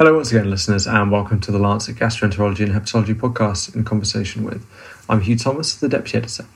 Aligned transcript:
Hello, 0.00 0.16
once 0.16 0.32
again, 0.32 0.48
listeners, 0.48 0.86
and 0.86 1.10
welcome 1.10 1.40
to 1.40 1.52
the 1.52 1.58
Lancet 1.58 1.96
Gastroenterology 1.96 2.60
and 2.60 2.72
Hepatology 2.72 3.14
podcast 3.14 3.74
in 3.76 3.84
conversation 3.84 4.44
with. 4.44 4.64
I'm 5.10 5.20
Hugh 5.20 5.36
Thomas, 5.36 5.76
the 5.76 5.90
Deputy 5.90 6.16
Editor. 6.16 6.46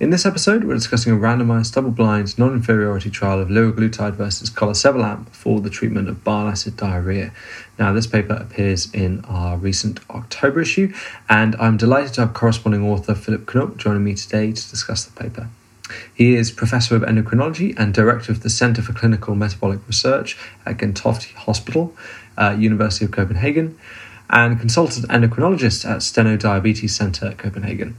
In 0.00 0.10
this 0.10 0.26
episode, 0.26 0.64
we're 0.64 0.74
discussing 0.74 1.12
a 1.12 1.16
randomized, 1.16 1.74
double 1.74 1.92
blind, 1.92 2.36
non 2.40 2.54
inferiority 2.54 3.08
trial 3.08 3.38
of 3.38 3.50
liraglutide 3.50 4.14
versus 4.14 4.50
colesevelam 4.50 5.28
for 5.28 5.60
the 5.60 5.70
treatment 5.70 6.08
of 6.08 6.24
bile 6.24 6.48
acid 6.48 6.76
diarrhea. 6.76 7.32
Now, 7.78 7.92
this 7.92 8.08
paper 8.08 8.34
appears 8.34 8.92
in 8.92 9.24
our 9.26 9.56
recent 9.56 10.00
October 10.10 10.62
issue, 10.62 10.92
and 11.28 11.54
I'm 11.60 11.76
delighted 11.76 12.14
to 12.14 12.22
have 12.22 12.34
corresponding 12.34 12.84
author 12.84 13.14
Filip 13.14 13.46
Knop 13.46 13.76
joining 13.76 14.02
me 14.02 14.16
today 14.16 14.50
to 14.50 14.70
discuss 14.70 15.04
the 15.04 15.12
paper. 15.12 15.50
He 16.14 16.34
is 16.34 16.50
Professor 16.50 16.96
of 16.96 17.02
Endocrinology 17.02 17.78
and 17.78 17.92
Director 17.92 18.32
of 18.32 18.42
the 18.42 18.50
Centre 18.50 18.82
for 18.82 18.92
Clinical 18.92 19.34
Metabolic 19.34 19.86
Research 19.86 20.38
at 20.66 20.78
Gentofte 20.78 21.34
Hospital, 21.34 21.96
uh, 22.36 22.56
University 22.58 23.04
of 23.04 23.10
Copenhagen, 23.10 23.78
and 24.30 24.58
Consultant 24.58 25.06
Endocrinologist 25.08 25.88
at 25.88 26.02
Steno 26.02 26.36
Diabetes 26.36 26.96
Centre 26.96 27.26
at 27.26 27.38
Copenhagen. 27.38 27.96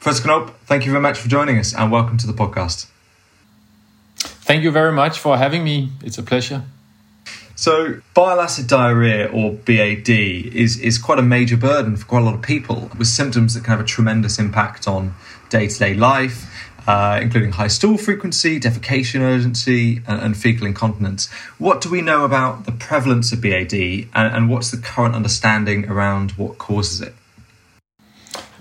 Professor 0.00 0.28
Knop, 0.28 0.54
thank 0.66 0.86
you 0.86 0.92
very 0.92 1.02
much 1.02 1.18
for 1.18 1.28
joining 1.28 1.58
us 1.58 1.74
and 1.74 1.90
welcome 1.90 2.16
to 2.18 2.26
the 2.26 2.32
podcast. 2.32 2.86
Thank 4.16 4.62
you 4.62 4.70
very 4.70 4.92
much 4.92 5.18
for 5.18 5.36
having 5.36 5.64
me. 5.64 5.90
It's 6.04 6.18
a 6.18 6.22
pleasure. 6.22 6.62
So, 7.58 8.00
bile 8.12 8.40
acid 8.40 8.66
diarrhea, 8.66 9.28
or 9.28 9.52
BAD, 9.52 10.10
is, 10.10 10.78
is 10.78 10.98
quite 10.98 11.18
a 11.18 11.22
major 11.22 11.56
burden 11.56 11.96
for 11.96 12.04
quite 12.04 12.20
a 12.20 12.24
lot 12.24 12.34
of 12.34 12.42
people, 12.42 12.90
with 12.98 13.08
symptoms 13.08 13.54
that 13.54 13.64
can 13.64 13.70
have 13.70 13.80
a 13.80 13.84
tremendous 13.84 14.38
impact 14.38 14.86
on 14.86 15.14
day 15.48 15.68
to 15.68 15.78
day 15.78 15.94
life, 15.94 16.70
uh, 16.86 17.18
including 17.22 17.52
high 17.52 17.66
stool 17.68 17.98
frequency, 17.98 18.60
defecation 18.60 19.20
urgency, 19.20 20.02
and, 20.06 20.20
and, 20.20 20.36
fecal 20.36 20.66
incontinence. 20.66 21.28
What 21.58 21.80
do 21.80 21.90
we 21.90 22.00
know 22.00 22.24
about 22.24 22.64
the 22.64 22.72
prevalence 22.72 23.32
of 23.32 23.40
BAD, 23.40 23.72
and, 23.74 24.08
and 24.14 24.48
what's 24.48 24.70
the 24.70 24.78
current 24.78 25.14
understanding 25.14 25.88
around 25.88 26.32
what 26.32 26.58
causes 26.58 27.00
it? 27.00 27.14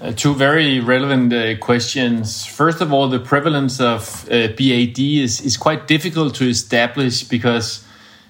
Uh, 0.02 0.12
two 0.12 0.36
very 0.36 0.80
relevant 0.80 1.32
uh, 1.32 1.58
questions. 1.58 2.46
First 2.46 2.82
of 2.82 2.92
all, 2.92 3.08
the 3.08 3.20
prevalence 3.20 3.80
of 3.80 4.28
uh, 4.30 4.50
BAD 4.50 5.00
is, 5.00 5.40
is 5.42 5.56
quite 5.56 5.88
difficult 5.88 6.36
to 6.36 6.50
establish 6.50 7.24
because 7.24 7.86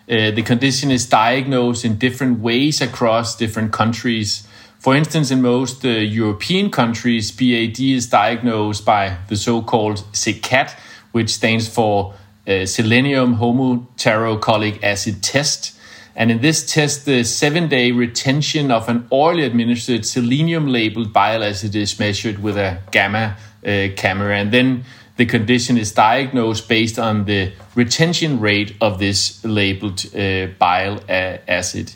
uh, 0.08 0.30
the 0.30 0.44
condition 0.44 0.92
is 0.92 1.08
diagnosed 1.08 1.84
in 1.84 1.98
different 1.98 2.40
ways 2.40 2.82
across 2.82 3.36
different 3.36 3.74
countries. 3.74 4.48
For 4.86 4.96
instance, 4.96 5.32
in 5.32 5.42
most 5.42 5.84
uh, 5.84 5.88
European 5.88 6.70
countries, 6.70 7.32
BAD 7.32 7.80
is 7.80 8.06
diagnosed 8.06 8.86
by 8.86 9.18
the 9.30 9.36
so 9.36 9.64
called 9.64 10.04
SeHCAT, 10.14 10.78
which 11.12 11.32
stands 11.32 11.68
for 11.68 12.14
uh, 12.48 12.68
Selenium 12.68 13.38
Homotaurocholic 13.38 14.84
Acid 14.84 15.24
Test. 15.24 15.76
And 16.16 16.30
in 16.30 16.42
this 16.42 16.72
test, 16.72 17.06
the 17.06 17.24
seven 17.24 17.68
day 17.68 17.94
retention 17.94 18.70
of 18.70 18.88
an 18.88 19.08
orally 19.10 19.42
administered 19.42 20.06
selenium 20.06 20.68
labeled 20.68 21.12
bile 21.12 21.44
acid 21.44 21.76
is 21.76 21.98
measured 21.98 22.44
with 22.44 22.56
a 22.56 22.78
gamma 22.92 23.38
uh, 23.66 23.88
camera. 23.96 24.38
And 24.38 24.52
then 24.52 24.84
the 25.18 25.26
condition 25.26 25.80
is 25.80 25.94
diagnosed 25.94 26.70
based 26.70 27.00
on 27.00 27.26
the 27.26 27.54
retention 27.74 28.40
rate 28.40 28.76
of 28.80 29.00
this 29.00 29.44
labeled 29.44 30.06
uh, 30.16 30.46
bile 30.60 31.00
acid. 31.10 31.96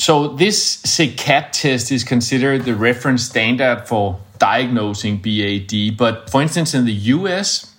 So, 0.00 0.28
this 0.28 0.80
SeHCAT 0.80 1.52
test 1.52 1.92
is 1.92 2.04
considered 2.04 2.64
the 2.64 2.74
reference 2.74 3.22
standard 3.22 3.86
for 3.86 4.18
diagnosing 4.38 5.18
BAD. 5.18 5.98
But 5.98 6.30
for 6.30 6.40
instance, 6.40 6.72
in 6.72 6.86
the 6.86 6.98
US, 7.16 7.74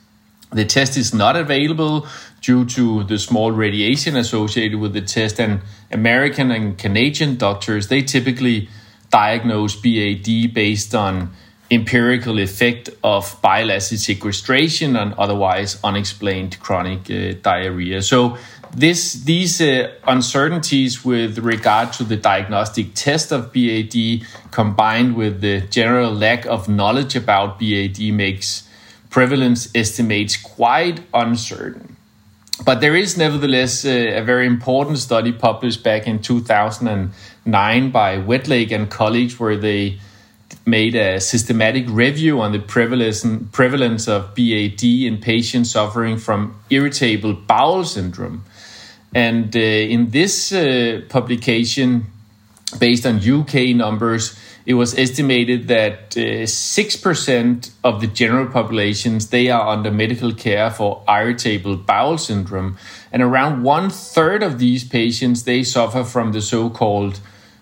the 0.52 0.64
test 0.64 0.98
is 0.98 1.16
not 1.16 1.36
available 1.36 2.06
due 2.40 2.64
to 2.66 3.04
the 3.06 3.18
small 3.18 3.52
radiation 3.52 4.16
associated 4.16 4.80
with 4.80 4.94
the 4.94 5.02
test. 5.02 5.40
And 5.40 5.62
American 5.92 6.52
and 6.52 6.78
Canadian 6.78 7.38
doctors, 7.38 7.88
they 7.88 8.04
typically 8.04 8.70
diagnose 9.10 9.76
BAD 9.76 10.54
based 10.54 10.94
on 10.94 11.32
empirical 11.72 12.38
effect 12.38 12.92
of 13.04 13.36
bile 13.42 13.72
acid 13.72 14.00
sequestration 14.00 14.96
and 14.96 15.16
otherwise 15.16 15.80
unexplained 15.84 16.60
chronic 16.60 17.10
uh, 17.10 17.34
diarrhea. 17.42 18.04
So 18.04 18.38
this 18.74 19.14
these 19.14 19.62
uh, 19.62 19.92
uncertainties 20.08 21.04
with 21.04 21.38
regard 21.40 21.94
to 21.94 22.04
the 22.04 22.18
diagnostic 22.18 22.94
test 22.96 23.32
of 23.32 23.52
BAD 23.54 24.26
combined 24.52 25.16
with 25.16 25.42
the 25.42 25.62
general 25.62 26.12
lack 26.12 26.46
of 26.46 26.70
knowledge 26.70 27.16
about 27.16 27.60
BAD 27.60 28.00
makes 28.14 28.68
prevalence 29.10 29.70
estimates 29.76 30.38
quite 30.38 31.02
uncertain. 31.14 31.98
But 32.64 32.80
there 32.80 32.96
is 32.96 33.18
nevertheless 33.18 33.86
uh, 33.86 33.90
a 33.90 34.22
very 34.22 34.46
important 34.46 35.00
study 35.00 35.32
published 35.32 35.84
back 35.84 36.08
in 36.08 36.22
2009 36.22 37.92
by 37.92 38.18
Wedlake 38.18 38.72
and 38.72 38.90
colleagues 38.90 39.40
where 39.40 39.58
they 39.58 40.00
made 40.66 40.96
a 40.96 41.20
systematic 41.20 41.86
review 41.88 42.40
on 42.40 42.52
the 42.52 42.60
prevalence, 42.60 43.26
prevalence 43.52 44.08
of 44.08 44.36
BAD 44.36 44.84
in 44.84 45.18
patients 45.18 45.72
suffering 45.72 46.18
from 46.18 46.56
irritable 46.70 47.34
bowel 47.34 47.84
syndrome. 47.84 48.44
And 49.14 49.56
uh, 49.56 49.60
in 49.60 50.10
this 50.12 50.54
uh, 50.54 51.02
publication, 51.10 52.06
based 52.80 53.06
on 53.06 53.18
UK 53.18 53.76
numbers, 53.76 54.38
it 54.66 54.76
was 54.76 54.98
estimated 54.98 55.68
that 55.68 56.16
uh, 56.16 56.46
6% 56.46 57.72
of 57.84 58.00
the 58.00 58.08
general 58.08 58.48
populations 58.48 59.30
they 59.30 59.50
are 59.50 59.68
under 59.68 59.92
medical 59.92 60.34
care 60.34 60.70
for 60.70 61.04
irritable 61.08 61.76
bowel 61.76 62.18
syndrome 62.18 62.78
and 63.12 63.22
around 63.24 63.64
one 63.64 63.90
third 63.90 64.44
of 64.44 64.60
these 64.60 64.84
patients 64.84 65.44
they 65.44 65.64
suffer 65.64 66.04
from 66.04 66.32
the 66.32 66.42
so-called 66.42 67.20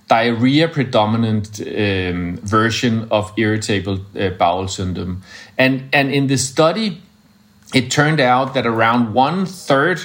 diarrhea 0.07 0.67
predominant 0.67 1.61
um, 1.61 2.37
version 2.37 3.07
of 3.11 3.31
irritable 3.37 3.99
uh, 4.19 4.29
bowel 4.31 4.67
syndrome. 4.67 5.21
And, 5.57 5.87
and 5.93 6.11
in 6.11 6.27
the 6.27 6.37
study, 6.37 7.01
it 7.73 7.91
turned 7.91 8.19
out 8.19 8.55
that 8.55 8.65
around 8.65 9.13
one 9.13 9.45
third 9.45 10.01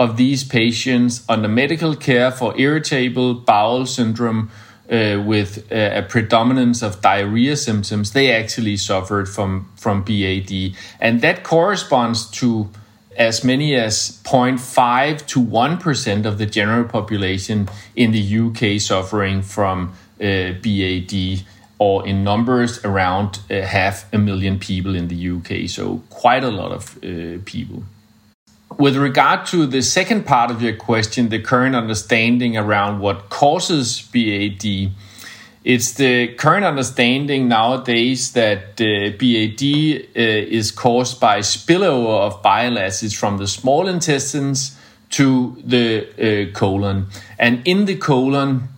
of 0.00 0.16
these 0.16 0.42
patients 0.42 1.22
under 1.28 1.46
medical 1.46 1.94
care 1.94 2.30
for 2.32 2.58
irritable 2.58 3.34
bowel 3.34 3.84
syndrome 3.84 4.50
uh, 4.90 5.22
with 5.24 5.70
uh, 5.70 5.90
a 5.92 6.02
predominance 6.02 6.82
of 6.82 7.02
diarrhea 7.02 7.54
symptoms, 7.54 8.12
they 8.12 8.32
actually 8.32 8.78
suffered 8.78 9.28
from, 9.28 9.70
from 9.76 10.02
BAD. 10.02 10.74
And 11.00 11.20
that 11.20 11.44
corresponds 11.44 12.28
to 12.30 12.70
as 13.16 13.44
many 13.44 13.76
as 13.76 14.18
0.5 14.24 15.26
to 15.26 15.40
1% 15.40 16.24
of 16.24 16.38
the 16.38 16.46
general 16.46 16.84
population 16.88 17.68
in 17.94 18.10
the 18.12 18.38
UK 18.46 18.80
suffering 18.80 19.42
from 19.42 19.92
uh, 20.18 20.52
BAD, 20.62 21.44
or 21.78 22.06
in 22.06 22.24
numbers 22.24 22.82
around 22.84 23.40
uh, 23.50 23.60
half 23.60 24.10
a 24.14 24.18
million 24.18 24.58
people 24.58 24.94
in 24.94 25.08
the 25.08 25.30
UK. 25.30 25.68
So, 25.68 26.02
quite 26.08 26.42
a 26.42 26.50
lot 26.50 26.72
of 26.72 26.96
uh, 27.04 27.42
people. 27.44 27.84
With 28.78 28.96
regard 28.96 29.46
to 29.46 29.66
the 29.66 29.82
second 29.82 30.24
part 30.24 30.50
of 30.50 30.62
your 30.62 30.76
question, 30.76 31.28
the 31.28 31.40
current 31.40 31.74
understanding 31.74 32.56
around 32.56 33.00
what 33.00 33.28
causes 33.28 34.00
BAD, 34.00 34.92
it's 35.64 35.92
the 35.92 36.28
current 36.34 36.64
understanding 36.64 37.48
nowadays 37.48 38.32
that 38.32 38.80
uh, 38.80 39.10
BAD 39.18 39.62
uh, 40.16 40.56
is 40.56 40.70
caused 40.70 41.20
by 41.20 41.40
spillover 41.40 42.20
of 42.20 42.42
bile 42.42 42.78
acids 42.78 43.12
from 43.12 43.38
the 43.38 43.46
small 43.46 43.86
intestines 43.88 44.78
to 45.10 45.60
the 45.64 46.48
uh, 46.48 46.52
colon. 46.56 47.08
And 47.38 47.66
in 47.66 47.84
the 47.84 47.96
colon, 47.96 48.68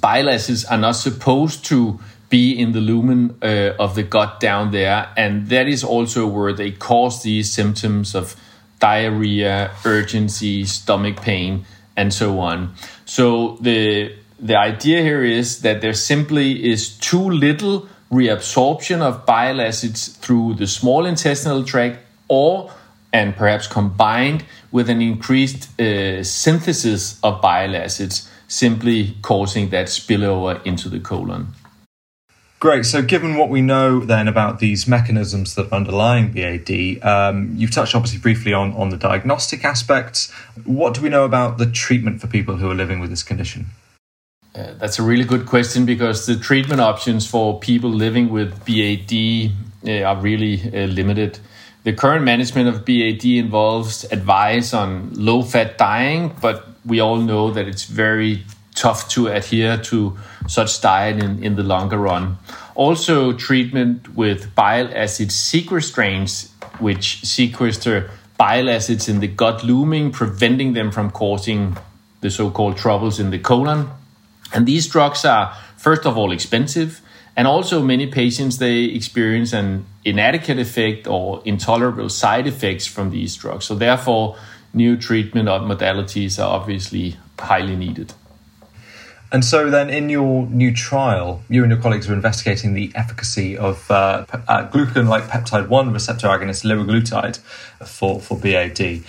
bile 0.00 0.28
acids 0.28 0.64
are 0.66 0.78
not 0.78 0.92
supposed 0.92 1.64
to 1.66 1.98
be 2.28 2.52
in 2.52 2.72
the 2.72 2.80
lumen 2.80 3.36
uh, 3.42 3.74
of 3.78 3.94
the 3.94 4.02
gut 4.02 4.40
down 4.40 4.70
there. 4.70 5.08
And 5.16 5.48
that 5.48 5.68
is 5.68 5.82
also 5.82 6.26
where 6.26 6.52
they 6.52 6.70
cause 6.70 7.22
these 7.22 7.50
symptoms 7.50 8.14
of 8.14 8.36
diarrhea, 8.82 9.70
urgency, 9.84 10.64
stomach 10.64 11.22
pain, 11.22 11.64
and 11.96 12.12
so 12.12 12.40
on. 12.40 12.74
So 13.04 13.56
the 13.60 14.12
the 14.40 14.56
idea 14.56 15.02
here 15.02 15.22
is 15.22 15.62
that 15.62 15.80
there 15.80 15.94
simply 15.94 16.68
is 16.72 16.98
too 16.98 17.30
little 17.30 17.88
reabsorption 18.10 19.00
of 19.00 19.24
bile 19.24 19.60
acids 19.60 20.08
through 20.08 20.54
the 20.54 20.66
small 20.66 21.06
intestinal 21.06 21.62
tract 21.64 21.98
or 22.26 22.72
and 23.12 23.36
perhaps 23.36 23.68
combined 23.68 24.44
with 24.72 24.90
an 24.90 25.00
increased 25.00 25.80
uh, 25.80 26.24
synthesis 26.24 27.20
of 27.22 27.40
bile 27.40 27.76
acids 27.76 28.28
simply 28.48 29.16
causing 29.22 29.70
that 29.70 29.86
spillover 29.86 30.60
into 30.66 30.88
the 30.88 30.98
colon. 30.98 31.54
Great. 32.62 32.86
So, 32.86 33.02
given 33.02 33.34
what 33.34 33.48
we 33.48 33.60
know 33.60 33.98
then 33.98 34.28
about 34.28 34.60
these 34.60 34.86
mechanisms 34.86 35.56
that 35.56 35.72
are 35.72 35.74
underlying 35.74 36.30
BAD, 36.30 37.02
um, 37.04 37.52
you've 37.56 37.72
touched 37.72 37.92
obviously 37.92 38.20
briefly 38.20 38.52
on, 38.52 38.72
on 38.74 38.90
the 38.90 38.96
diagnostic 38.96 39.64
aspects. 39.64 40.30
What 40.64 40.94
do 40.94 41.00
we 41.00 41.08
know 41.08 41.24
about 41.24 41.58
the 41.58 41.66
treatment 41.66 42.20
for 42.20 42.28
people 42.28 42.58
who 42.58 42.70
are 42.70 42.74
living 42.76 43.00
with 43.00 43.10
this 43.10 43.24
condition? 43.24 43.66
Uh, 44.54 44.74
that's 44.74 45.00
a 45.00 45.02
really 45.02 45.24
good 45.24 45.44
question 45.44 45.84
because 45.84 46.26
the 46.26 46.36
treatment 46.36 46.80
options 46.80 47.26
for 47.26 47.58
people 47.58 47.90
living 47.90 48.30
with 48.30 48.50
BAD 48.64 49.50
uh, 49.88 50.04
are 50.04 50.22
really 50.22 50.62
uh, 50.62 50.86
limited. 50.86 51.40
The 51.82 51.92
current 51.92 52.24
management 52.24 52.68
of 52.68 52.84
BAD 52.84 53.24
involves 53.24 54.04
advice 54.12 54.72
on 54.72 55.12
low 55.14 55.42
fat 55.42 55.78
dieting, 55.78 56.36
but 56.40 56.68
we 56.86 57.00
all 57.00 57.16
know 57.16 57.50
that 57.50 57.66
it's 57.66 57.86
very 57.86 58.44
tough 58.74 59.08
to 59.10 59.28
adhere 59.28 59.76
to 59.76 60.16
such 60.46 60.80
diet 60.80 61.22
in, 61.22 61.42
in 61.42 61.56
the 61.56 61.62
longer 61.62 61.98
run. 61.98 62.38
Also, 62.74 63.32
treatment 63.32 64.14
with 64.14 64.54
bile 64.54 64.90
acid 64.94 65.28
sequestrants, 65.28 66.50
which 66.80 67.20
sequester 67.24 68.10
bile 68.38 68.70
acids 68.70 69.08
in 69.08 69.20
the 69.20 69.28
gut 69.28 69.62
lumen, 69.62 70.10
preventing 70.10 70.72
them 70.72 70.90
from 70.90 71.10
causing 71.10 71.76
the 72.22 72.30
so 72.30 72.50
called 72.50 72.76
troubles 72.76 73.20
in 73.20 73.30
the 73.30 73.38
colon. 73.38 73.88
And 74.54 74.66
these 74.66 74.86
drugs 74.86 75.24
are, 75.24 75.54
first 75.76 76.06
of 76.06 76.16
all, 76.16 76.32
expensive. 76.32 77.00
And 77.36 77.46
also, 77.46 77.82
many 77.82 78.06
patients 78.06 78.58
they 78.58 78.84
experience 78.84 79.52
an 79.52 79.86
inadequate 80.04 80.58
effect 80.58 81.06
or 81.06 81.42
intolerable 81.44 82.08
side 82.08 82.46
effects 82.46 82.86
from 82.86 83.10
these 83.10 83.36
drugs. 83.36 83.64
So, 83.66 83.74
therefore, 83.74 84.36
new 84.74 84.96
treatment 84.96 85.48
modalities 85.48 86.42
are 86.42 86.48
obviously 86.58 87.16
highly 87.38 87.76
needed. 87.76 88.12
And 89.32 89.42
so, 89.42 89.70
then 89.70 89.88
in 89.88 90.10
your 90.10 90.46
new 90.48 90.74
trial, 90.74 91.42
you 91.48 91.62
and 91.62 91.72
your 91.72 91.80
colleagues 91.80 92.08
are 92.10 92.12
investigating 92.12 92.74
the 92.74 92.92
efficacy 92.94 93.56
of 93.56 93.90
uh, 93.90 94.26
uh, 94.46 94.68
glucagon 94.68 95.08
like 95.08 95.24
peptide 95.24 95.68
1 95.68 95.90
receptor 95.90 96.26
agonist 96.28 96.64
liraglutide 96.64 97.38
for, 97.86 98.20
for 98.20 98.36
BAD, 98.36 99.02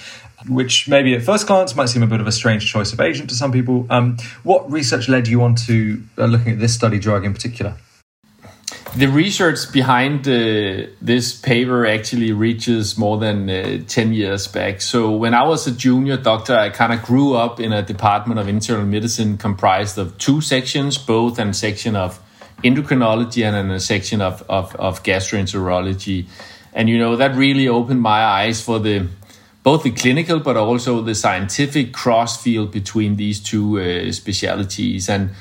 which 0.48 0.88
maybe 0.88 1.14
at 1.14 1.24
first 1.24 1.46
glance 1.46 1.76
might 1.76 1.90
seem 1.90 2.04
a 2.04 2.08
bit 2.08 2.22
of 2.22 2.28
a 2.28 2.32
strange 2.32 2.72
choice 2.72 2.94
of 2.94 3.02
agent 3.02 3.30
to 3.32 3.36
some 3.36 3.52
people. 3.52 3.86
Um, 3.90 4.16
what 4.44 4.72
research 4.72 5.10
led 5.10 5.28
you 5.28 5.44
on 5.44 5.56
to 5.68 6.02
uh, 6.18 6.26
looking 6.26 6.54
at 6.54 6.60
this 6.60 6.74
study 6.74 7.00
drug 7.00 7.26
in 7.26 7.34
particular? 7.34 7.76
The 8.96 9.08
research 9.08 9.72
behind 9.72 10.28
uh, 10.28 10.88
this 11.02 11.34
paper 11.34 11.86
actually 11.86 12.32
reaches 12.32 12.98
more 12.98 13.18
than 13.18 13.50
uh, 13.50 13.80
10 13.88 14.14
years 14.14 14.48
back. 14.48 14.82
So, 14.82 15.12
when 15.16 15.34
I 15.34 15.48
was 15.48 15.66
a 15.66 15.72
junior 15.72 16.18
doctor, 16.18 16.56
I 16.56 16.70
kind 16.70 16.94
of 16.94 17.02
grew 17.02 17.34
up 17.34 17.60
in 17.60 17.74
a 17.74 17.82
department 17.82 18.40
of 18.40 18.48
internal 18.48 18.86
medicine 18.86 19.38
comprised 19.38 19.98
of 19.98 20.18
two 20.20 20.42
sections, 20.42 20.98
both 21.00 21.40
a 21.40 21.54
section 21.54 21.96
of 21.96 22.20
endocrinology 22.64 23.44
and 23.44 23.72
a 23.72 23.80
section 23.80 24.22
of, 24.22 24.44
of, 24.48 24.76
of 24.76 25.02
gastroenterology. 25.04 26.28
And, 26.74 26.88
you 26.88 26.98
know, 26.98 27.16
that 27.16 27.36
really 27.36 27.68
opened 27.68 28.02
my 28.02 28.24
eyes 28.24 28.62
for 28.62 28.80
the 28.80 29.08
both 29.64 29.84
the 29.84 29.92
clinical 29.92 30.40
but 30.40 30.58
also 30.58 31.02
the 31.02 31.16
scientific 31.16 31.94
cross 31.94 32.42
field 32.42 32.70
between 32.72 33.16
these 33.16 33.40
two 33.40 33.80
uh, 33.80 34.12
specialities. 34.12 35.08
And 35.08 35.32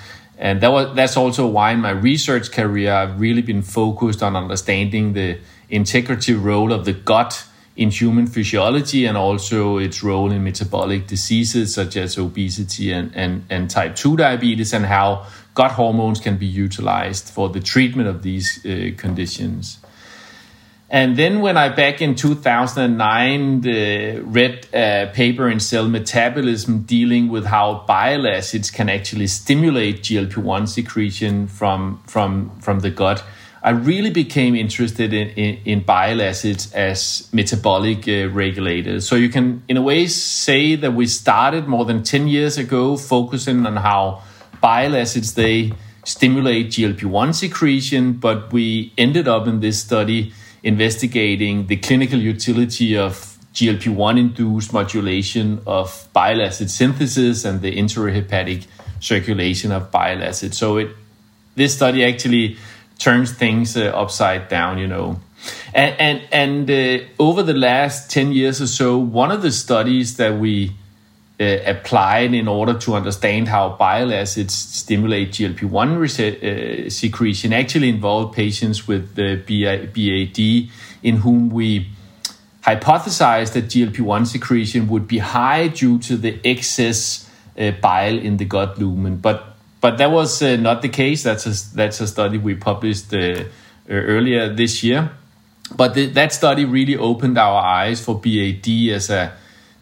and 0.42 0.60
that 0.60 0.72
was 0.72 0.92
that's 0.96 1.16
also 1.16 1.46
why 1.46 1.70
in 1.70 1.80
my 1.80 1.90
research 1.90 2.50
career 2.50 2.92
I've 2.92 3.20
really 3.20 3.42
been 3.42 3.62
focused 3.62 4.24
on 4.24 4.34
understanding 4.34 5.12
the 5.12 5.38
integrative 5.70 6.42
role 6.42 6.72
of 6.72 6.84
the 6.84 6.92
gut 6.92 7.46
in 7.76 7.90
human 7.90 8.26
physiology 8.26 9.06
and 9.06 9.16
also 9.16 9.78
its 9.78 10.02
role 10.02 10.32
in 10.32 10.42
metabolic 10.42 11.06
diseases 11.06 11.72
such 11.72 11.96
as 11.96 12.18
obesity 12.18 12.92
and, 12.92 13.12
and, 13.14 13.44
and 13.48 13.70
type 13.70 13.94
2 13.94 14.16
diabetes 14.16 14.74
and 14.74 14.84
how 14.84 15.24
gut 15.54 15.70
hormones 15.70 16.18
can 16.18 16.36
be 16.36 16.46
utilized 16.46 17.28
for 17.28 17.48
the 17.48 17.60
treatment 17.60 18.08
of 18.08 18.22
these 18.22 18.66
uh, 18.66 18.90
conditions. 18.98 19.78
And 20.92 21.16
then 21.16 21.40
when 21.40 21.56
I 21.56 21.70
back 21.70 22.02
in 22.02 22.14
2009 22.14 23.62
read 24.26 24.66
a 24.74 25.10
paper 25.14 25.48
in 25.48 25.58
Cell 25.58 25.88
Metabolism 25.88 26.82
dealing 26.82 27.30
with 27.30 27.46
how 27.46 27.86
bile 27.88 28.26
acids 28.26 28.70
can 28.70 28.90
actually 28.90 29.26
stimulate 29.26 30.02
GLP-1 30.02 30.68
secretion 30.68 31.46
from 31.46 32.02
from 32.06 32.50
from 32.60 32.80
the 32.80 32.90
gut, 32.90 33.24
I 33.62 33.70
really 33.70 34.10
became 34.10 34.54
interested 34.54 35.14
in, 35.14 35.28
in, 35.30 35.60
in 35.64 35.80
bile 35.80 36.20
acids 36.20 36.70
as 36.74 37.26
metabolic 37.32 38.06
uh, 38.06 38.28
regulators. 38.28 39.08
So 39.08 39.16
you 39.16 39.30
can, 39.30 39.62
in 39.68 39.78
a 39.78 39.82
way, 39.82 40.06
say 40.08 40.74
that 40.74 40.92
we 40.92 41.06
started 41.06 41.66
more 41.66 41.86
than 41.86 42.02
10 42.02 42.28
years 42.28 42.58
ago 42.58 42.98
focusing 42.98 43.64
on 43.64 43.76
how 43.76 44.20
bile 44.60 44.94
acids 44.94 45.32
they 45.34 45.72
stimulate 46.04 46.66
GLP-1 46.66 47.34
secretion, 47.34 48.12
but 48.12 48.52
we 48.52 48.92
ended 48.98 49.26
up 49.26 49.46
in 49.46 49.60
this 49.60 49.80
study 49.80 50.34
investigating 50.62 51.66
the 51.66 51.76
clinical 51.76 52.18
utility 52.18 52.96
of 52.96 53.38
GLP-1 53.54 54.18
induced 54.18 54.72
modulation 54.72 55.60
of 55.66 56.08
bile 56.12 56.40
acid 56.40 56.70
synthesis 56.70 57.44
and 57.44 57.60
the 57.60 57.76
enterohepatic 57.76 58.66
circulation 59.00 59.72
of 59.72 59.90
bile 59.90 60.22
acid. 60.22 60.54
So 60.54 60.78
it 60.78 60.88
this 61.54 61.74
study 61.74 62.04
actually 62.04 62.56
turns 62.98 63.32
things 63.32 63.76
uh, 63.76 63.86
upside 63.94 64.48
down, 64.48 64.78
you 64.78 64.86
know. 64.86 65.20
And 65.74 66.00
and, 66.00 66.22
and 66.32 66.70
uh, 66.70 67.04
over 67.18 67.42
the 67.42 67.54
last 67.54 68.10
10 68.10 68.32
years 68.32 68.62
or 68.62 68.66
so, 68.66 68.96
one 68.96 69.30
of 69.30 69.42
the 69.42 69.50
studies 69.50 70.16
that 70.16 70.38
we 70.38 70.72
uh, 71.40 71.58
applied 71.66 72.34
in 72.34 72.46
order 72.46 72.74
to 72.74 72.94
understand 72.94 73.48
how 73.48 73.70
bile 73.70 74.12
acids 74.12 74.54
stimulate 74.54 75.30
GLP-1 75.30 76.86
uh, 76.86 76.90
secretion 76.90 77.52
actually 77.52 77.88
involved 77.88 78.34
patients 78.34 78.86
with 78.86 79.14
the 79.14 79.36
BAD 79.36 80.70
in 81.02 81.16
whom 81.16 81.50
we 81.50 81.88
hypothesized 82.62 83.54
that 83.54 83.64
GLP-1 83.64 84.26
secretion 84.26 84.88
would 84.88 85.08
be 85.08 85.18
high 85.18 85.68
due 85.68 85.98
to 85.98 86.16
the 86.16 86.38
excess 86.44 87.28
uh, 87.58 87.72
bile 87.72 88.18
in 88.18 88.36
the 88.36 88.44
gut 88.44 88.78
lumen. 88.78 89.16
But 89.16 89.52
but 89.80 89.98
that 89.98 90.12
was 90.12 90.40
uh, 90.42 90.56
not 90.56 90.80
the 90.80 90.88
case. 90.88 91.24
That's 91.24 91.44
a, 91.44 91.74
that's 91.74 92.00
a 92.00 92.06
study 92.06 92.38
we 92.38 92.54
published 92.54 93.12
uh, 93.12 93.44
earlier 93.88 94.48
this 94.54 94.84
year. 94.84 95.10
But 95.74 95.94
that 95.94 96.32
study 96.32 96.64
really 96.64 96.96
opened 96.96 97.36
our 97.36 97.60
eyes 97.60 98.00
for 98.04 98.14
BAD 98.14 98.68
as 98.92 99.10
a 99.10 99.32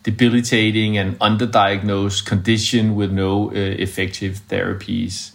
debilitating 0.02 0.96
and 0.96 1.18
underdiagnosed 1.18 2.24
condition 2.24 2.94
with 2.94 3.12
no 3.12 3.50
uh, 3.50 3.52
effective 3.54 4.40
therapies. 4.48 5.32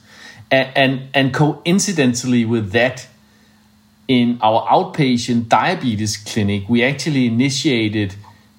And, 0.52 0.70
and, 0.76 1.02
and 1.14 1.34
coincidentally 1.34 2.46
with 2.46 2.72
that, 2.72 3.08
in 4.08 4.38
our 4.42 4.68
outpatient 4.68 5.50
diabetes 5.50 6.18
clinic, 6.18 6.70
we 6.70 6.84
actually 6.84 7.26
initiated 7.26 8.16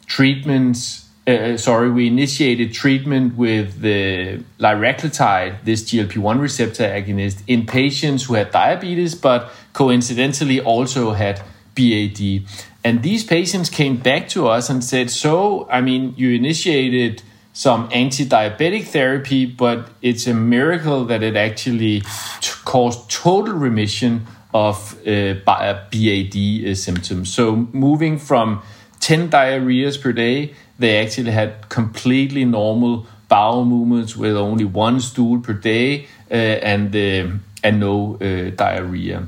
treatments. 0.06 1.08
Uh, 1.26 1.56
sorry, 1.56 1.90
we 1.90 2.06
initiated 2.06 2.72
treatment 2.72 3.36
with 3.36 3.80
the 3.80 4.42
liraglutide, 4.58 5.64
this 5.64 5.82
GLP-1 5.84 6.40
receptor 6.40 6.84
agonist, 6.84 7.42
in 7.46 7.66
patients 7.66 8.24
who 8.24 8.34
had 8.34 8.50
diabetes, 8.50 9.14
but 9.14 9.50
coincidentally 9.72 10.60
also 10.60 11.12
had 11.12 11.42
BAD. 11.74 12.42
And 12.86 13.02
these 13.02 13.24
patients 13.24 13.68
came 13.68 13.96
back 13.96 14.28
to 14.28 14.46
us 14.46 14.70
and 14.70 14.84
said, 14.84 15.10
So, 15.10 15.66
I 15.68 15.80
mean, 15.80 16.14
you 16.16 16.30
initiated 16.30 17.20
some 17.52 17.88
anti 17.90 18.24
diabetic 18.24 18.84
therapy, 18.84 19.44
but 19.44 19.88
it's 20.02 20.28
a 20.28 20.34
miracle 20.34 21.04
that 21.06 21.20
it 21.20 21.34
actually 21.34 22.02
t- 22.40 22.52
caused 22.64 23.10
total 23.10 23.54
remission 23.54 24.28
of 24.54 24.94
uh, 25.00 25.34
BAD 25.44 26.36
uh, 26.36 26.74
symptoms. 26.76 27.34
So, 27.34 27.56
moving 27.72 28.20
from 28.20 28.62
10 29.00 29.30
diarrheas 29.30 30.00
per 30.00 30.12
day, 30.12 30.54
they 30.78 31.04
actually 31.04 31.32
had 31.32 31.68
completely 31.68 32.44
normal 32.44 33.08
bowel 33.26 33.64
movements 33.64 34.16
with 34.16 34.36
only 34.36 34.64
one 34.64 35.00
stool 35.00 35.40
per 35.40 35.54
day 35.54 36.06
uh, 36.30 36.34
and, 36.34 36.94
uh, 36.94 37.36
and 37.64 37.80
no 37.80 38.14
uh, 38.20 38.50
diarrhea. 38.54 39.26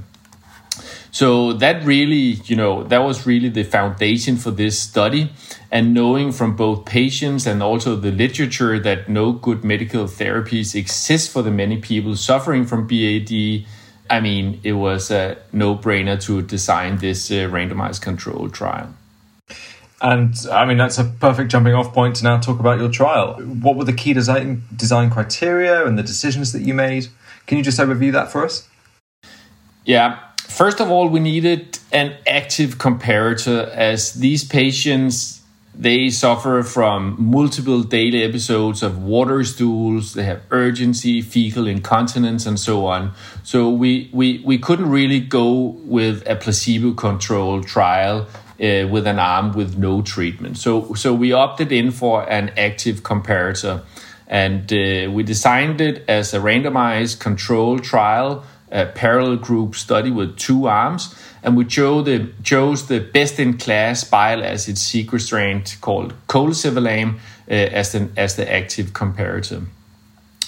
So 1.19 1.53
that 1.55 1.85
really, 1.85 2.39
you 2.45 2.55
know, 2.55 2.85
that 2.85 2.99
was 2.99 3.27
really 3.27 3.49
the 3.49 3.65
foundation 3.65 4.37
for 4.37 4.53
this 4.53 4.79
study. 4.79 5.33
And 5.69 5.93
knowing 5.93 6.31
from 6.31 6.55
both 6.55 6.85
patients 6.85 7.45
and 7.45 7.61
also 7.61 7.97
the 7.97 8.13
literature 8.13 8.79
that 8.79 9.09
no 9.09 9.33
good 9.33 9.65
medical 9.65 10.05
therapies 10.05 10.77
exist 10.77 11.33
for 11.33 11.43
the 11.43 11.51
many 11.51 11.79
people 11.79 12.15
suffering 12.15 12.65
from 12.65 12.87
BAD, 12.87 13.33
I 14.09 14.21
mean, 14.21 14.61
it 14.63 14.75
was 14.75 15.11
a 15.11 15.39
no 15.53 15.75
brainer 15.75 16.23
to 16.23 16.41
design 16.41 16.99
this 16.99 17.33
uh, 17.33 17.51
randomized 17.51 18.01
control 18.01 18.49
trial. 18.49 18.95
And 20.01 20.37
I 20.53 20.67
mean, 20.67 20.77
that's 20.77 20.99
a 20.99 21.05
perfect 21.05 21.51
jumping 21.51 21.75
off 21.75 21.93
point 21.93 22.15
to 22.19 22.23
now 22.23 22.39
talk 22.39 22.61
about 22.61 22.79
your 22.79 22.91
trial. 22.91 23.35
What 23.43 23.75
were 23.75 23.83
the 23.83 23.93
key 23.93 24.13
design, 24.13 24.63
design 24.77 25.11
criteria 25.11 25.85
and 25.85 25.99
the 25.99 26.05
decisions 26.05 26.53
that 26.53 26.63
you 26.63 26.75
made? 26.75 27.09
Can 27.49 27.59
you 27.59 27.65
just 27.65 27.81
overview 27.81 28.13
that 28.13 28.31
for 28.31 28.45
us? 28.45 28.69
Yeah, 29.85 30.21
First 30.49 30.81
of 30.81 30.91
all, 30.91 31.09
we 31.09 31.21
needed 31.21 31.79
an 31.93 32.17
active 32.27 32.79
comparator 32.79 33.69
as 33.71 34.15
these 34.15 34.45
patients 34.45 35.39
they 35.79 36.11
suffer 36.11 36.65
from 36.65 37.15
multiple 37.19 37.85
daily 37.85 38.25
episodes 38.25 38.83
of 38.83 39.01
water 39.01 39.45
stools, 39.45 40.15
they 40.15 40.25
have 40.25 40.43
urgency, 40.51 41.23
fecal 41.23 41.69
incontinence, 41.69 42.47
and 42.47 42.59
so 42.59 42.87
on. 42.87 43.13
So 43.45 43.71
we, 43.71 44.11
we, 44.13 44.43
we 44.45 44.59
couldn't 44.59 44.91
really 44.91 45.21
go 45.21 45.79
with 45.85 46.29
a 46.29 46.35
placebo 46.35 46.95
controlled 46.95 47.69
trial 47.69 48.27
uh, 48.61 48.89
with 48.89 49.07
an 49.07 49.21
arm 49.21 49.53
with 49.53 49.79
no 49.79 50.03
treatment. 50.03 50.59
So, 50.59 50.95
so 50.95 51.15
we 51.15 51.33
opted 51.33 51.71
in 51.71 51.93
for 51.93 52.29
an 52.29 52.51
active 52.57 53.05
comparator. 53.05 53.85
And 54.27 54.73
uh, 54.73 55.13
we 55.13 55.23
designed 55.23 55.81
it 55.81 56.05
as 56.09 56.35
a 56.35 56.41
randomized 56.41 57.21
control 57.21 57.79
trial 57.79 58.45
a 58.71 58.87
parallel 58.87 59.37
group 59.37 59.75
study 59.75 60.11
with 60.11 60.37
two 60.37 60.67
arms, 60.67 61.15
and 61.43 61.57
we 61.57 61.65
chose 61.65 62.05
the, 62.05 62.31
chose 62.43 62.87
the 62.87 63.01
best 63.01 63.39
in 63.39 63.57
class 63.59 64.05
bile 64.05 64.45
acid 64.45 64.77
sequestrant 64.77 65.77
called 65.81 66.15
colesevelam 66.27 67.19
as, 67.49 67.93
the, 67.93 68.09
as 68.17 68.37
the 68.37 68.53
active 68.53 68.93
comparator. 68.93 69.67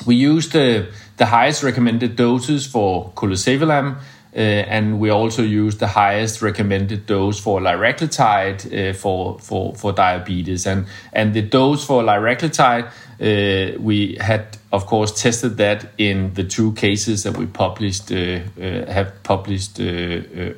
We 0.07 0.15
used 0.15 0.53
the, 0.53 0.89
the 1.17 1.27
highest 1.27 1.63
recommended 1.63 2.17
doses 2.17 2.67
for 2.67 3.13
colesevelam, 3.15 3.97
uh, 4.33 4.39
and 4.39 5.01
we 5.01 5.11
also 5.11 5.43
use 5.43 5.79
the 5.79 5.89
highest 5.89 6.41
recommended 6.41 7.05
dose 7.07 7.39
for 7.41 7.61
liraglutide 7.61 8.91
uh, 8.91 8.93
for, 8.95 9.39
for, 9.41 9.75
for 9.75 9.93
diabetes. 9.93 10.67
And, 10.67 10.87
and 11.13 11.35
the 11.35 11.43
dose 11.43 11.85
for 11.85 12.03
liraglutide, 12.03 12.87
uh, 12.87 12.91
we 13.21 14.17
had, 14.21 14.57
of 14.73 14.87
course, 14.87 15.21
tested 15.21 15.57
that 15.59 15.87
in 15.99 16.35
the 16.35 16.45
two 16.45 16.73
cases 16.73 17.23
that 17.25 17.37
we 17.37 17.47
published, 17.47 18.11
uh, 18.11 18.17
uh, 18.17 18.91
have 18.91 19.23
published 19.23 19.79
uh, 19.79 19.85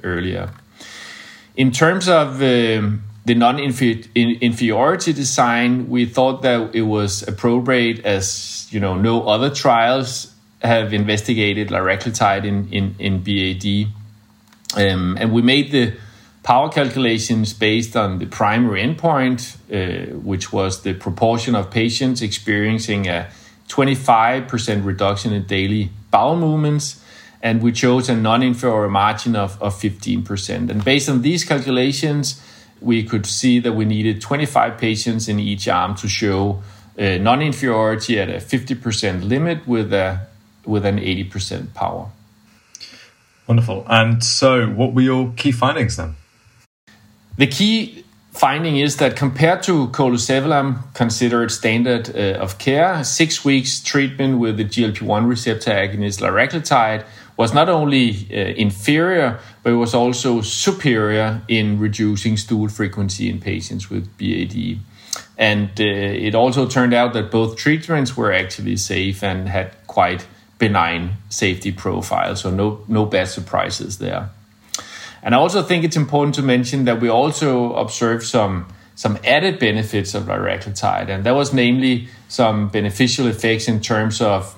earlier. 0.03 0.51
In 1.57 1.71
terms 1.71 2.09
of 2.09 2.41
um, 2.43 3.03
the 3.25 3.35
non-inferiority 3.35 5.13
design, 5.13 5.89
we 5.89 6.07
thought 6.07 6.43
that 6.43 6.75
it 6.75 6.83
was 6.83 7.27
appropriate 7.29 8.05
as 8.05 8.67
you 8.71 8.81
know 8.81 8.95
no 8.95 9.29
other 9.29 9.51
trials 9.51 10.33
have 10.63 10.93
investigated 10.93 11.69
liraglutide 11.69 12.45
in, 12.45 12.69
in, 12.73 12.95
in 12.99 13.23
BAD. 13.23 13.93
Um, 14.77 15.17
and 15.21 15.33
we 15.33 15.43
made 15.43 15.73
the 15.73 15.95
power 16.43 16.69
calculations 16.69 17.53
based 17.53 17.97
on 17.97 18.19
the 18.19 18.27
primary 18.27 18.83
endpoint, 18.83 19.57
uh, 19.71 20.15
which 20.19 20.53
was 20.53 20.83
the 20.83 20.95
proportion 20.95 21.55
of 21.55 21.71
patients 21.71 22.23
experiencing 22.23 23.07
a 23.07 23.31
25% 23.69 24.85
reduction 24.85 25.33
in 25.33 25.45
daily 25.47 25.91
bowel 26.11 26.37
movements. 26.37 27.03
And 27.43 27.63
we 27.63 27.73
chose 27.73 28.09
a 28.09 28.15
non 28.15 28.43
inferior 28.43 28.89
margin 28.89 29.35
of, 29.35 29.61
of 29.61 29.75
15%. 29.75 30.71
And 30.71 30.85
based 30.85 31.09
on 31.09 31.23
these 31.23 31.45
calculations, 31.45 32.41
we 32.81 33.03
could 33.03 33.27
see 33.27 33.59
that 33.61 33.73
we 33.73 33.85
needed 33.85 34.21
25 34.21 34.79
patients 34.79 35.29
in 35.29 35.39
each 35.41 35.67
arm 35.69 35.95
to 35.97 36.09
show 36.09 36.63
uh, 36.99 37.17
non 37.19 37.43
inferiority 37.43 38.21
at 38.21 38.29
a 38.29 38.35
50% 38.35 39.29
limit 39.29 39.67
with 39.67 39.93
a 39.93 40.27
with 40.65 40.87
an 40.87 40.99
80% 40.99 41.75
power. 41.75 42.09
Wonderful. 43.49 43.85
And 43.89 44.23
so, 44.23 44.67
what 44.67 44.95
were 44.95 45.03
your 45.03 45.33
key 45.33 45.51
findings 45.51 45.97
then? 45.97 46.15
The 47.39 47.47
key 47.47 48.05
finding 48.33 48.77
is 48.77 48.97
that 48.97 49.17
compared 49.17 49.63
to 49.65 49.89
colesevelam, 49.89 50.95
considered 50.95 51.51
standard 51.51 52.15
uh, 52.15 52.39
of 52.41 52.59
care, 52.59 53.05
six 53.05 53.45
weeks 53.45 53.81
treatment 53.81 54.39
with 54.39 54.57
the 54.57 54.65
GLP-1 54.65 55.29
receptor 55.29 55.71
agonist 55.71 56.21
liraglutide 56.21 57.05
was 57.37 57.55
not 57.55 57.69
only 57.69 58.29
uh, 58.31 58.37
inferior, 58.37 59.39
but 59.63 59.73
it 59.73 59.77
was 59.77 59.95
also 59.95 60.41
superior 60.43 61.43
in 61.49 61.79
reducing 61.79 62.37
stool 62.37 62.69
frequency 62.69 63.29
in 63.29 63.41
patients 63.41 63.89
with 63.89 64.07
BAD. 64.19 64.79
And 65.39 65.69
uh, 65.81 65.85
it 65.85 66.35
also 66.35 66.67
turned 66.67 66.95
out 66.95 67.15
that 67.15 67.31
both 67.31 67.57
treatments 67.57 68.17
were 68.17 68.33
actually 68.33 68.77
safe 68.77 69.23
and 69.23 69.49
had 69.49 69.73
quite 69.87 70.27
benign 70.59 71.15
safety 71.29 71.73
profile. 71.73 72.37
So 72.37 72.51
no 72.51 72.85
no 72.87 73.05
bad 73.05 73.29
surprises 73.29 73.99
there. 73.99 74.31
And 75.23 75.35
I 75.35 75.39
also 75.39 75.63
think 75.63 75.85
it's 75.85 75.97
important 75.97 76.35
to 76.37 76.43
mention 76.43 76.85
that 76.85 77.01
we 77.01 77.09
also 77.09 77.75
observed 77.75 78.25
some 78.25 78.67
some 78.95 79.19
added 79.25 79.59
benefits 79.59 80.15
of 80.15 80.25
liraglutide, 80.25 81.09
and 81.09 81.25
that 81.25 81.35
was 81.35 81.53
namely 81.53 82.09
some 82.29 82.69
beneficial 82.69 83.27
effects 83.27 83.67
in 83.67 83.81
terms 83.81 84.21
of 84.21 84.55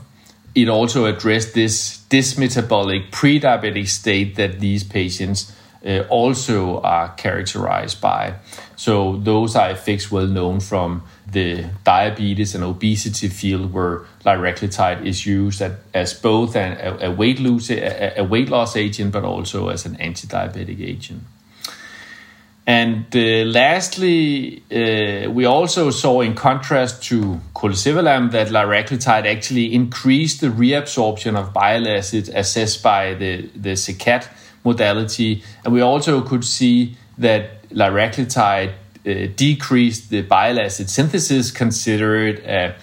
it 0.55 0.69
also 0.69 1.07
addressed 1.07 1.55
this 1.55 2.05
dysmetabolic 2.11 3.11
pre-diabetic 3.11 3.89
state 3.89 4.37
that 4.37 4.61
these 4.61 4.85
patients 4.85 5.53
uh, 5.85 6.01
also 6.09 6.81
are 6.81 7.11
characterized 7.15 8.01
by. 8.01 8.35
So 8.77 9.17
those 9.17 9.55
are 9.57 9.71
effects 9.71 10.11
well 10.11 10.27
known 10.27 10.61
from 10.61 11.03
the 11.31 11.67
diabetes 11.85 12.55
and 12.55 12.65
obesity 12.65 13.29
field 13.29 13.73
where 13.73 14.05
liraglutide 14.25 15.05
is 15.05 15.27
used 15.27 15.61
at, 15.61 15.73
as 15.93 16.15
both 16.15 16.57
a, 16.57 16.99
a 17.01 17.11
weight 17.11 17.41
loss 17.41 17.71
a, 17.71 18.21
a, 18.21 18.25
weight 18.25 18.49
loss 18.49 18.77
agent 18.77 19.13
but 19.13 19.25
also 19.25 19.69
as 19.69 19.87
an 19.87 19.97
anti-diabetic 19.97 20.81
agent. 20.81 21.23
And 22.67 23.05
uh, 23.15 23.45
lastly, 23.45 24.63
uh, 24.73 25.31
we 25.31 25.45
also 25.45 25.91
saw, 25.91 26.23
in 26.23 26.35
contrast 26.35 27.03
to 27.05 27.39
colesevelam, 27.55 28.31
that 28.31 28.49
liraglutide 28.49 29.27
actually 29.27 29.75
increased 29.75 30.41
the 30.41 30.47
reabsorption 30.47 31.37
of 31.37 31.53
bile 31.53 31.87
acid 31.87 32.31
assessed 32.31 32.83
by 32.83 33.13
the, 33.13 33.51
the 33.55 33.73
SeHCAT 33.73 34.29
modality. 34.65 35.43
And 35.65 35.73
we 35.73 35.81
also 35.81 36.23
could 36.23 36.45
see 36.45 36.97
that 37.19 37.69
liraglutide 37.71 38.73
uh, 39.07 39.29
decreased 39.37 40.11
the 40.11 40.23
bile 40.23 40.59
acid 40.59 40.89
synthesis, 40.89 41.51
considered 41.51 42.39
a, 42.41 42.75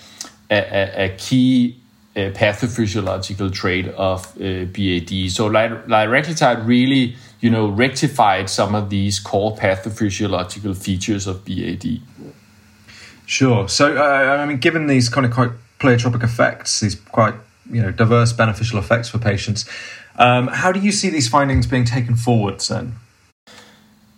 a, 0.50 1.06
a 1.06 1.16
key 1.18 1.78
uh, 2.16 2.20
pathophysiological 2.32 3.52
trait 3.52 3.88
of 3.88 4.26
uh, 4.38 4.66
BAD. 4.66 5.32
So 5.32 5.50
liraglutide 5.50 6.66
really, 6.66 7.16
you 7.40 7.50
know, 7.50 7.68
rectified 7.68 8.50
some 8.50 8.76
of 8.76 8.90
these 8.90 9.20
core 9.20 9.56
pathophysiological 9.56 10.78
features 10.78 11.26
of 11.26 11.46
BAD. 11.46 12.02
Sure. 13.26 13.70
So, 13.70 13.96
uh, 13.98 14.02
I 14.42 14.46
mean, 14.46 14.58
given 14.58 14.88
these 14.88 15.08
kind 15.08 15.26
of 15.26 15.32
quite 15.32 15.52
pleiotropic 15.80 16.22
effects, 16.22 16.82
these 16.82 16.96
quite 16.96 17.34
you 17.72 17.82
know 17.82 17.92
diverse 17.92 18.34
beneficial 18.34 18.78
effects 18.78 19.08
for 19.08 19.20
patients, 19.20 19.64
um, 20.18 20.48
how 20.48 20.72
do 20.72 20.80
you 20.80 20.92
see 20.92 21.10
these 21.10 21.28
findings 21.28 21.68
being 21.68 21.86
taken 21.86 22.16
forwards 22.16 22.68
then? 22.68 22.96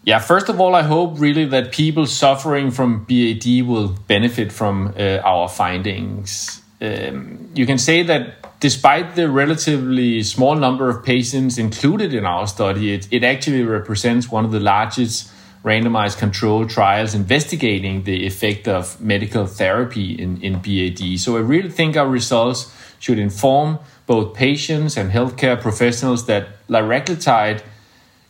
Yeah, 0.05 0.19
first 0.19 0.50
of 0.50 0.59
all, 0.59 0.75
I 0.75 0.81
hope 0.81 1.17
really 1.17 1.45
that 1.45 1.71
people 1.71 2.05
suffering 2.05 2.71
from 2.71 3.05
BAD 3.05 3.65
will 3.65 3.95
benefit 4.07 4.51
from 4.51 4.93
uh, 5.00 5.19
our 5.23 5.47
findings. 5.47 6.62
Um, 6.81 7.50
you 7.55 7.65
can 7.65 7.77
say 7.77 8.03
that 8.03 8.59
despite 8.59 9.15
the 9.15 9.29
relatively 9.29 10.21
small 10.23 10.55
number 10.55 10.89
of 10.89 11.05
patients 11.05 11.57
included 11.57 12.13
in 12.13 12.25
our 12.25 12.47
study, 12.47 12.93
it, 12.93 13.07
it 13.12 13.23
actually 13.23 13.63
represents 13.63 14.29
one 14.29 14.43
of 14.43 14.51
the 14.51 14.59
largest 14.59 15.31
randomized 15.63 16.17
controlled 16.17 16.69
trials 16.69 17.15
investigating 17.15 18.03
the 18.03 18.25
effect 18.25 18.67
of 18.67 19.00
medical 19.00 19.45
therapy 19.45 20.12
in, 20.12 20.41
in 20.41 20.53
BAD. 20.59 21.17
So 21.19 21.38
I 21.38 21.39
really 21.39 21.69
think 21.69 21.95
our 21.95 22.07
results 22.07 22.73
should 23.03 23.19
inform 23.19 23.79
both 24.07 24.33
patients 24.33 24.95
and 24.95 25.12
healthcare 25.12 25.60
professionals 25.60 26.25
that 26.25 26.48
liraglutide 26.69 27.62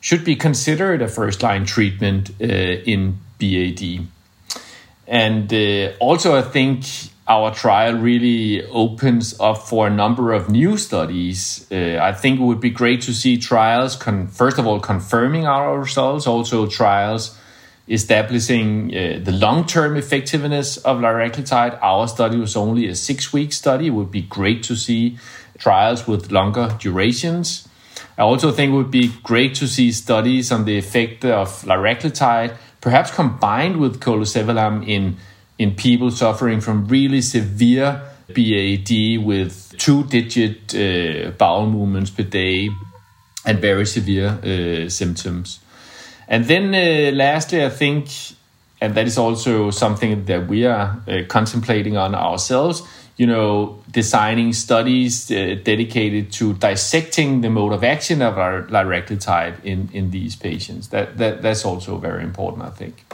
should 0.01 0.25
be 0.25 0.35
considered 0.35 0.99
a 0.99 1.07
first 1.07 1.43
line 1.43 1.63
treatment 1.63 2.31
uh, 2.41 2.45
in 2.45 3.19
BAD. 3.37 4.07
And 5.07 5.53
uh, 5.53 5.93
also, 5.99 6.35
I 6.35 6.41
think 6.41 6.85
our 7.27 7.53
trial 7.53 7.93
really 7.93 8.65
opens 8.65 9.39
up 9.39 9.59
for 9.59 9.85
a 9.85 9.91
number 9.91 10.33
of 10.33 10.49
new 10.49 10.75
studies. 10.77 11.67
Uh, 11.71 11.99
I 12.01 12.11
think 12.11 12.39
it 12.39 12.43
would 12.43 12.59
be 12.59 12.71
great 12.71 13.01
to 13.03 13.13
see 13.13 13.37
trials, 13.37 13.95
con- 13.95 14.27
first 14.27 14.57
of 14.57 14.65
all, 14.65 14.79
confirming 14.79 15.45
our 15.45 15.79
results, 15.79 16.25
also 16.25 16.65
trials 16.65 17.37
establishing 17.87 18.95
uh, 18.95 19.19
the 19.23 19.31
long-term 19.31 19.97
effectiveness 19.97 20.77
of 20.77 20.97
liraglutide. 20.97 21.77
Our 21.81 22.07
study 22.07 22.37
was 22.37 22.55
only 22.55 22.87
a 22.87 22.95
six-week 22.95 23.51
study. 23.51 23.87
It 23.87 23.91
would 23.91 24.11
be 24.11 24.21
great 24.21 24.63
to 24.63 24.75
see 24.75 25.17
trials 25.57 26.07
with 26.07 26.31
longer 26.31 26.75
durations. 26.79 27.67
I 28.17 28.21
also 28.21 28.51
think 28.51 28.71
it 28.71 28.75
would 28.75 28.91
be 28.91 29.11
great 29.23 29.55
to 29.55 29.67
see 29.67 29.91
studies 29.91 30.51
on 30.51 30.65
the 30.65 30.77
effect 30.77 31.25
of 31.25 31.49
liraglutide, 31.63 32.55
perhaps 32.79 33.11
combined 33.11 33.77
with 33.77 33.99
colesevelam 33.99 34.87
in, 34.87 35.17
in 35.57 35.75
people 35.75 36.11
suffering 36.11 36.61
from 36.61 36.87
really 36.87 37.21
severe 37.21 38.01
BAD 38.27 39.25
with 39.25 39.75
two-digit 39.77 40.73
uh, 40.75 41.31
bowel 41.31 41.69
movements 41.69 42.11
per 42.11 42.23
day 42.23 42.69
and 43.45 43.59
very 43.59 43.85
severe 43.85 44.39
uh, 44.43 44.89
symptoms. 44.89 45.59
And 46.33 46.45
then 46.45 46.73
uh, 46.73 47.15
lastly, 47.15 47.63
I 47.63 47.69
think, 47.69 48.09
and 48.81 48.95
that 48.95 49.05
is 49.05 49.19
also 49.19 49.69
something 49.69 50.25
that 50.25 50.47
we 50.47 50.65
are 50.65 50.99
uh, 51.07 51.21
contemplating 51.27 51.95
on 51.95 52.15
ourselves, 52.15 52.81
you 53.17 53.27
know, 53.27 53.83
designing 53.91 54.51
studies 54.53 55.29
uh, 55.29 55.57
dedicated 55.63 56.31
to 56.31 56.53
dissecting 56.55 57.41
the 57.41 57.51
mode 57.51 57.71
of 57.71 57.83
action 57.83 58.23
of 58.23 58.39
our 58.39 58.63
liraglutide 58.63 59.63
in, 59.63 59.89
in 59.93 60.09
these 60.09 60.35
patients. 60.35 60.87
That, 60.87 61.19
that 61.19 61.43
That's 61.43 61.65
also 61.65 61.97
very 61.97 62.23
important, 62.23 62.63
I 62.63 62.71
think. 62.71 63.05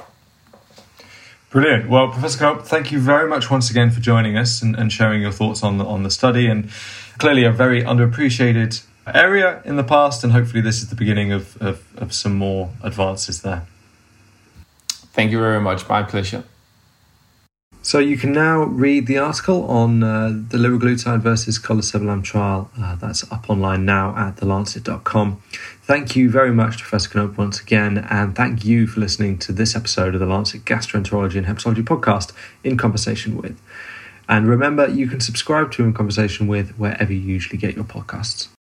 Brilliant. 1.50 1.90
Well, 1.90 2.08
Professor 2.08 2.46
Knop, 2.46 2.66
thank 2.66 2.90
you 2.94 3.00
very 3.00 3.28
much 3.28 3.52
once 3.52 3.70
again 3.70 3.92
for 3.92 4.00
joining 4.00 4.38
us 4.38 4.62
and, 4.62 4.78
and 4.78 4.94
sharing 4.94 5.22
your 5.22 5.34
thoughts 5.34 5.62
on 5.62 5.78
the, 5.78 5.84
on 5.84 6.04
the 6.04 6.10
study 6.10 6.48
and 6.48 6.70
clearly 7.18 7.44
a 7.44 7.52
very 7.52 7.84
underappreciated 7.84 8.82
area 9.08 9.62
in 9.66 9.76
the 9.76 9.84
past, 9.84 10.24
and 10.24 10.34
hopefully 10.34 10.62
this 10.62 10.82
is 10.82 10.90
the 10.90 10.96
beginning 10.96 11.32
of, 11.32 11.62
of, 11.62 11.84
of 11.98 12.14
some 12.14 12.36
more 12.36 12.72
advances 12.84 13.42
there. 13.42 13.66
Thank 14.88 15.32
you 15.32 15.40
very 15.40 15.60
much. 15.60 15.88
My 15.90 16.04
pleasure. 16.04 16.44
So 17.82 17.98
you 17.98 18.18
can 18.18 18.34
now 18.34 18.64
read 18.64 19.08
the 19.08 19.18
article 19.18 19.64
on 19.70 20.04
uh, 20.04 20.28
the 20.28 20.58
liraglutide 20.58 21.22
versus 21.22 21.58
colesevelam 21.58 22.24
trial. 22.24 22.70
Uh, 22.80 22.96
that's 22.98 23.24
up 23.32 23.50
online 23.50 23.86
now 23.86 24.16
at 24.18 24.36
thelancet.com. 24.36 25.42
Thank 25.82 26.16
you 26.16 26.30
very 26.30 26.52
much 26.52 26.78
to 26.78 26.84
Professor 26.84 27.18
Knop 27.18 27.38
once 27.38 27.62
again, 27.62 28.06
and 28.10 28.36
thank 28.36 28.66
you 28.66 28.86
for 28.86 29.00
listening 29.00 29.38
to 29.40 29.54
this 29.54 29.76
episode 29.76 30.14
of 30.14 30.20
the 30.20 30.28
Lancet 30.28 30.66
Gastroenterology 30.66 31.38
and 31.38 31.48
Hepatology 31.48 31.84
podcast 31.84 32.34
in 32.64 32.78
conversation 32.78 33.38
with. 33.38 33.60
And 34.28 34.48
remember, 34.48 34.88
you 34.88 35.08
can 35.08 35.22
subscribe 35.22 35.72
to 35.72 35.84
In 35.84 35.94
Conversation 35.94 36.48
with 36.48 36.78
wherever 36.78 37.12
you 37.12 37.20
usually 37.20 37.58
get 37.58 37.76
your 37.76 37.86
podcasts. 37.86 38.50